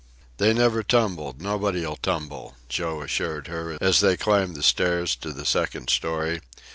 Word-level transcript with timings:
"They 0.37 0.51
never 0.51 0.81
tumbled; 0.81 1.43
nobody'll 1.43 1.95
tumble," 1.95 2.55
Joe 2.69 3.03
assured 3.03 3.45
her, 3.45 3.77
as 3.79 3.99
they 3.99 4.17
climbed 4.17 4.55
the 4.55 4.63
stairs 4.63 5.15
to 5.17 5.31
the 5.31 5.45
second 5.45 5.91
story. 5.91 6.41